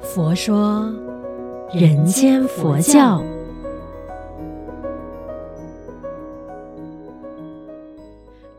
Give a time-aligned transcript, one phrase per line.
[0.00, 0.90] 佛说
[1.70, 3.22] 人间佛教。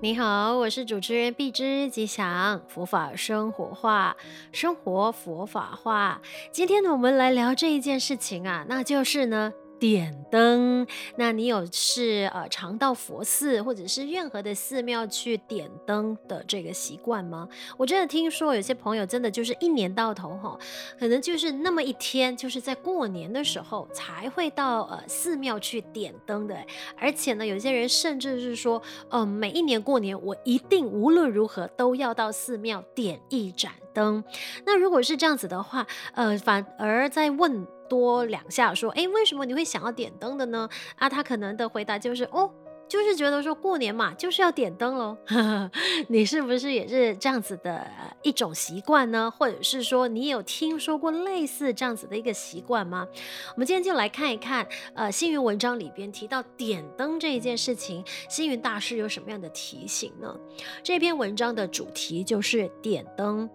[0.00, 4.16] 你好，我是主持人碧之吉祥，佛法生活化，
[4.52, 6.22] 生活佛法化。
[6.50, 9.52] 今天呢，我们来聊这一件事情啊，那就是呢。
[9.78, 10.86] 点灯，
[11.16, 17.48] 那你有是呃常到佛寺或者是任何的寺庙去点灯的这个习惯吗？
[17.76, 20.58] 我真的听说有些朋友真的就是一年到头哈，
[20.98, 26.56] 可能就是那么一天，就是在过年的时候才会到呃寺庙去点灯的。
[26.98, 34.24] 而且呢，有些人甚至是说，嗯、呃，每一年过年我一定无论如何都要到寺庙点一盏灯。
[34.66, 37.66] 那如果是这样子的话，呃，反而在问。
[37.88, 40.68] 多两下说，诶，为什么你会想要点灯的呢？
[40.96, 42.50] 啊，他可能的回答就是，哦，
[42.88, 45.16] 就是觉得说过年嘛，就是要点灯喽。
[46.08, 47.86] 你是不是也是这样子的
[48.22, 49.30] 一种习惯呢？
[49.30, 53.06] 或者是说，你有听说过类似这样子的一个习惯吗？
[53.54, 60.34] 我们今天就来看一看，呃，星云文章里边提到点灯这一件事情，星云大师有什么样的提醒呢？
[60.82, 63.48] 这篇文章的主题就是点灯，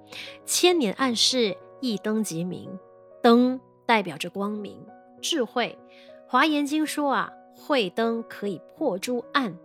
[0.45, 2.70] 千年暗示，一灯即明，
[3.22, 3.59] 灯。
[3.86, 4.86] 代表着光明、
[5.22, 5.78] 智慧。
[6.28, 9.58] 华严经说啊，慧灯可以破诸暗。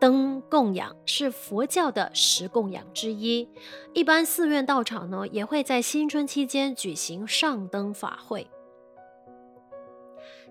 [0.00, 3.48] 灯供养是佛教的十供养之一。
[3.94, 8.48] 一般寺院道场呢，也会在新春期间举行上灯法会。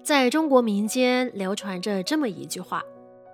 [0.01, 2.81] 在中国民间流传着这么一句话：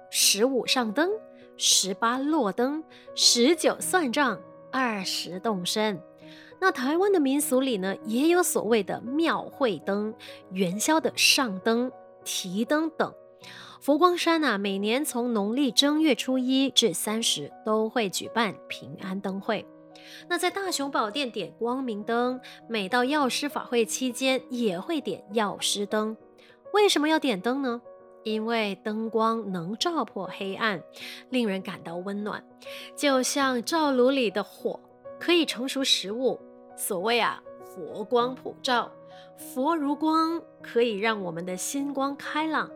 [0.09, 1.11] 十五上灯，
[1.55, 6.01] 十八落灯，十九算账，二十动身。
[6.59, 10.13] 那台湾的民俗里呢，也有所谓的庙会灯、
[10.51, 11.91] 元宵的上灯、
[12.23, 13.13] 提灯等。
[13.79, 19.65] 佛光山啊，每年从农历正月初一至三十都会举办平安灯会。
[20.27, 26.17] 那在大雄宝殿点光明灯，每到药师法会期间也会点药师灯。
[26.73, 27.81] 为什么要点灯呢？
[28.23, 30.81] 因为灯光能照破黑暗，
[31.29, 32.43] 令人感到温暖，
[32.95, 34.79] 就像灶炉里的火
[35.19, 36.39] 可以成熟食物。
[36.77, 38.91] 所谓啊，佛光普照，
[39.35, 42.69] 佛如光可以让我们的心光开朗，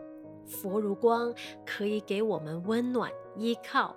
[0.48, 1.32] 佛如光
[1.64, 3.96] 可以给我们温暖依靠，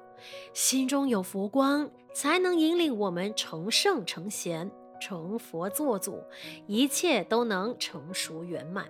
[0.53, 4.71] 心中有佛光，才能引领我们成圣成贤，
[5.01, 6.23] 成佛作祖，
[6.67, 8.87] 一切都能成熟圆满。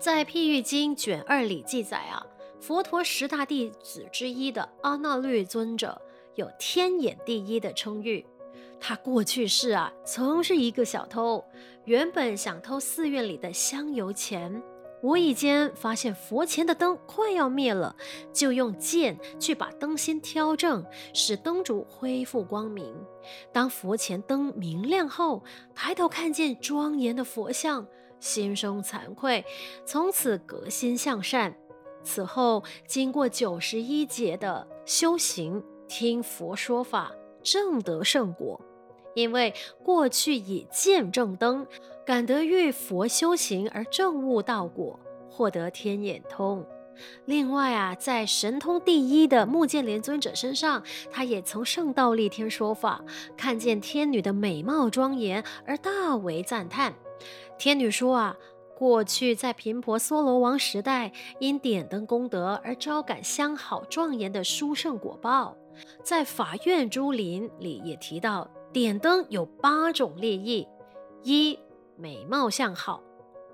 [0.00, 2.26] 在《譬喻经》卷二里记载啊，
[2.60, 6.02] 佛陀十大弟子之一的阿那律尊者，
[6.34, 8.26] 有天眼第一的称誉。
[8.86, 11.42] 他过去世啊，曾是一个小偷，
[11.86, 14.62] 原本想偷寺院里的香油钱，
[15.00, 17.96] 无意间发现佛前的灯快要灭了，
[18.30, 20.84] 就用剑去把灯芯挑正，
[21.14, 22.94] 使灯烛恢复光明。
[23.50, 25.42] 当佛前灯明亮后，
[25.74, 27.86] 抬头看见庄严的佛像，
[28.20, 29.42] 心生惭愧，
[29.86, 31.56] 从此革心向善。
[32.02, 37.10] 此后经过九十一劫的修行，听佛说法，
[37.42, 38.60] 正得圣果。
[39.14, 41.66] 因为过去以见证灯，
[42.04, 44.98] 感得遇佛修行而证悟道果，
[45.30, 46.64] 获得天眼通。
[47.24, 50.80] 另外啊，在神通第一的目犍连尊者身上，
[51.10, 53.04] 他也曾圣道立天说法，
[53.36, 56.94] 看见天女的美貌庄严而大为赞叹。
[57.58, 58.36] 天女说啊，
[58.76, 65.56] 过去在频婆娑罗王时代，因点灯功德而招感相好庄严的殊胜果报。
[66.04, 68.48] 在法苑珠林里也提到。
[68.74, 70.66] 点灯有八种利益：
[71.22, 71.56] 一、
[71.94, 73.00] 美貌相好；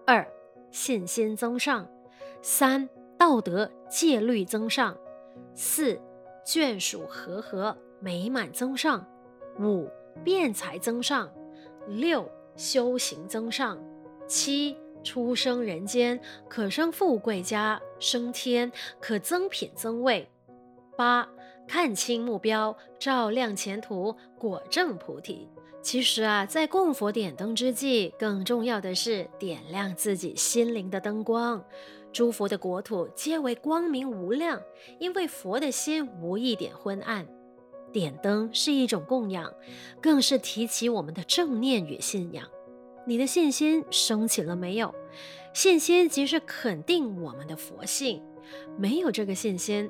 [0.07, 0.27] 二、
[0.71, 1.85] 信心增上；
[2.41, 2.89] 三、
[3.19, 4.97] 道德戒律增上；
[5.55, 6.01] 四、
[6.43, 9.05] 眷属和合美满增上；
[9.61, 9.91] 五、
[10.25, 11.29] 辩才增上；
[11.87, 12.27] 六、
[12.57, 13.77] 修行增上；
[14.27, 20.27] 七、出生人间可生富贵家，升天可增品增位；
[20.97, 21.29] 八。
[21.71, 25.49] 看清目标，照亮前途，果证菩提。
[25.81, 31.65] 其实啊，在供佛点灯之际，更重要的是点亮自己心灵的灯光。
[32.13, 34.61] 诸佛的国土皆为光明无量，
[34.99, 37.25] 因为佛的心无一点昏暗。
[37.93, 39.55] 点灯是一种供养，
[40.03, 42.49] 更是提起我们的正念与信仰。
[43.07, 44.93] 你的信心升起了没有？
[45.55, 48.21] 信心即是肯定我们的佛性，
[48.77, 49.89] 没有这个信心。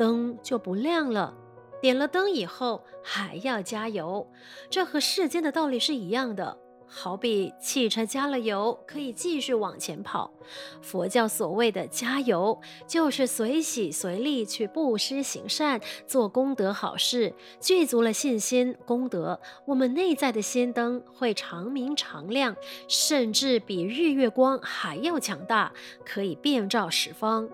[0.00, 1.34] 灯就不亮了，
[1.82, 4.26] 点了灯以后还要加油，
[4.70, 6.56] 这和世间的道理是一样的。
[6.92, 10.32] 好比汽车加了油，可以继续往前跑。
[10.80, 22.56] 佛教所谓的加油，就是随喜随利去布施行善，做功德好事，具足了信心功德，我们内在的心灯会长明常亮，
[22.88, 25.72] 甚至比日月光还要强大，
[26.04, 27.48] 可以遍照十方。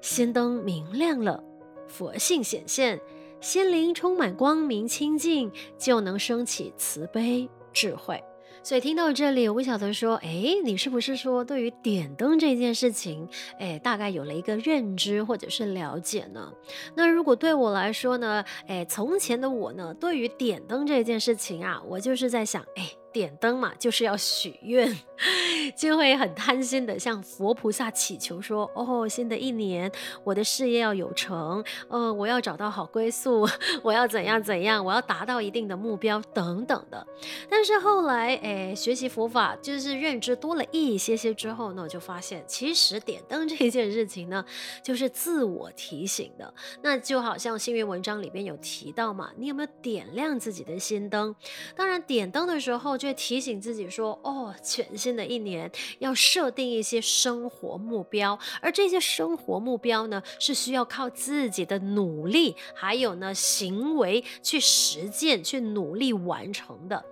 [0.00, 1.44] 心灯明亮了，
[1.90, 2.98] 佛性显现。
[3.42, 8.22] 心灵充满光明清净，就能升起慈悲智慧。
[8.62, 13.26] 所以听到这里，我不晓得说，哎，你是不是说对于点灯这件事情，
[13.58, 16.52] 哎，大概有了一个认知或者是了解呢？
[16.94, 22.99] 那如果对我来说呢，哎，从前的我呢，对于点灯这件事情啊，我就是在想，哎。
[23.12, 24.96] 点灯嘛，就是要许愿，
[25.76, 29.90] 就会很贪心的向佛菩萨祈求说：“哦，新的一年，
[30.22, 33.48] 我的事业要有成，呃，我要找到好归宿，
[33.82, 37.04] 我要怎样怎样，我要达到一定的目标等等的。”
[37.50, 44.44] 但是后来，诶，学习佛法就是认知多了一些些之后呢，我就发现其实点灯这件事情呢，
[44.84, 46.54] 就是自我提醒的。
[46.82, 51.34] 那就好像星云文章里边有提到嘛，你有没有点亮自己的心灯？
[51.74, 52.99] 当然，点灯的时候。
[53.00, 55.70] 就提醒自己说：“哦，全新的一年
[56.00, 67.02] 要设定一些生活目标，而这些生活目标呢，是需要靠自己的努力，还有呢行为去实践、去努力完成的。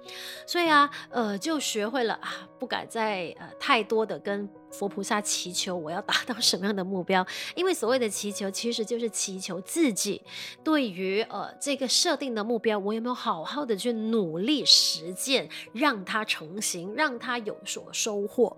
[0.46, 7.26] 所以啊，呃，就学会了啊，不敢再呃太多的跟。”佛菩萨祈求我要达到什么样的目标？
[7.55, 10.23] 因为所谓的祈求，其实就是祈求自己
[10.62, 18.56] 对于呃这个设定的目标，我有没有好好的去努力实践，让它成型，让它有所收获。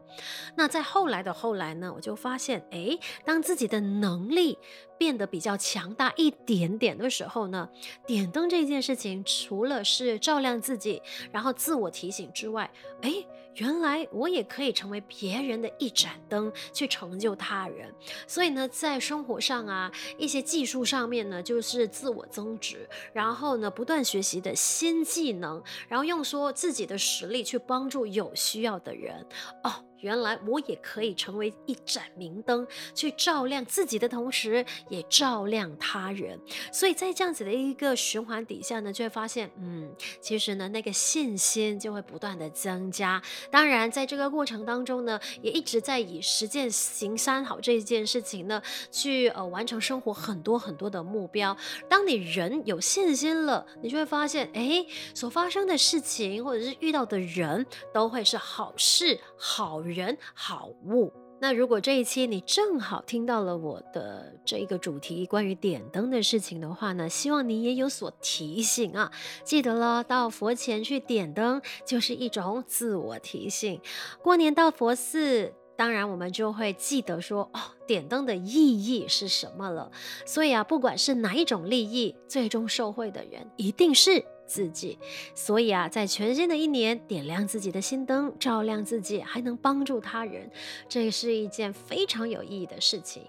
[0.56, 4.58] 那在后来的后来呢，我就发现，哎，当自己的能力
[5.00, 7.66] 变得比较强大一点点的时候呢，
[8.06, 11.00] 点灯这件事情，除了是照亮自己，
[11.32, 12.70] 然后自我提醒之外，
[13.00, 13.24] 哎。
[13.56, 17.92] 原来我也可以成为别人的一盏灯，去成就他人。
[18.28, 29.26] 所以呢，在生活上啊，一些技术上面呢，就是自我增值，然后呢，不断学习的新技能，然后用说自己的实力去帮助有需要的人。
[29.64, 29.89] 哦。
[30.00, 36.38] 原来我也可以成为一盏明灯，去照亮自己的同时，也照亮他人。
[36.72, 43.22] 所以在这样子的一个循环底下呢，就会发现，嗯，其实呢，那个信心就会不断的增加。
[43.50, 51.56] 当然，在这个过程当中呢，也一直在以实践行三好这一件事情呢，去呃完成生活很多很多的目标。
[51.88, 61.12] 当你人有信心了，你就会发现，哎，所发生的事情或者是遇到的人都会是好事好人人好物。
[61.42, 69.10] 那如果这一期你正好听到了我的这一个主题关于点灯的事情的话呢，希望你也有所提醒啊。
[69.42, 73.80] 记得了，到佛前去点灯就是一种自我提醒。
[74.22, 79.90] 过年到佛寺，当然我们就会记得说哦，点灯的意义是什么了。
[80.26, 84.22] 所以啊，不管是哪一种利益，最终受惠的人一定是。
[84.46, 84.98] 自己，
[85.32, 90.50] 所以啊，在全新的一年点亮自己的心灯，照亮自己，还能帮助他人，
[90.88, 93.22] 这是一件非常有意义的事情。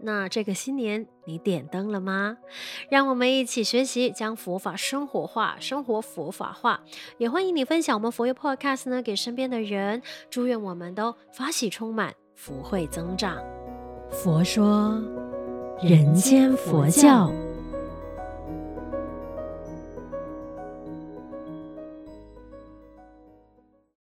[0.00, 2.36] 那这个新年你点灯了吗？
[2.90, 6.82] 让我们一起学习，将佛法生活化，生活佛法化。
[7.18, 10.02] 也欢迎你分享我们佛佑 Podcast 呢给身边的人。
[10.28, 13.38] 祝愿我们都法喜充满，福慧增长。
[14.10, 15.02] 佛说，
[15.82, 17.32] 人间佛教。